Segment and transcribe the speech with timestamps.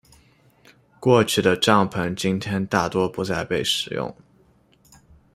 [0.99, 4.17] 过去的帐篷今天大多不再被使用。